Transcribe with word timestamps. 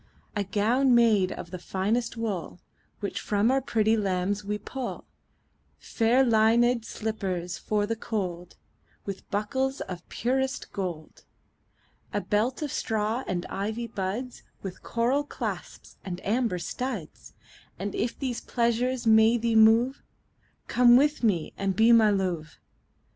A 0.35 0.43
gown 0.43 0.95
made 0.95 1.31
of 1.31 1.51
the 1.51 1.59
finest 1.59 2.17
wool 2.17 2.59
Which 3.01 3.21
from 3.21 3.51
our 3.51 3.61
pretty 3.61 3.95
lambs 3.95 4.43
we 4.43 4.57
pull; 4.57 5.05
Fair 5.77 6.25
linèd 6.25 6.85
slippers 6.85 7.59
for 7.59 7.85
the 7.85 7.95
cold, 7.95 8.55
15 9.05 9.05
With 9.05 9.29
buckles 9.29 9.79
of 9.81 9.99
the 9.99 10.05
purest 10.09 10.73
gold. 10.73 11.23
A 12.11 12.19
belt 12.19 12.63
of 12.63 12.71
straw 12.71 13.23
and 13.27 13.45
ivy 13.45 13.85
buds 13.85 14.41
With 14.63 14.81
coral 14.81 15.23
clasps 15.23 15.97
and 16.03 16.19
amber 16.25 16.57
studs: 16.57 17.33
And 17.77 17.93
if 17.93 18.17
these 18.17 18.41
pleasures 18.41 19.05
may 19.05 19.37
thee 19.37 19.55
move, 19.55 20.01
Come 20.67 20.97
live 20.97 20.97
with 21.11 21.23
me 21.25 21.53
and 21.59 21.75
be 21.75 21.91
my 21.91 22.09
Love. 22.09 22.57